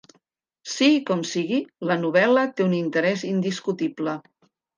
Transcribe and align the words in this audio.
Sigui 0.75 0.95
com 1.09 1.21
sigui, 1.31 1.59
la 1.89 1.99
novel·la 2.05 2.47
té 2.57 2.67
un 2.69 2.75
interès 2.79 3.27
indiscutible. 3.35 4.19